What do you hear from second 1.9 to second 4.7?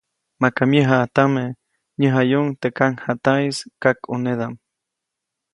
näjayajuʼuŋ teʼ kaŋjataʼis teʼ kakʼuneʼdam.